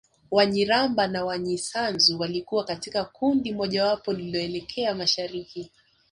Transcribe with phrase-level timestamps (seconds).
[0.31, 5.71] Wanyiramba na Wanyisanzu walikuwa katika kundi mojawapo lililoelekea mashariki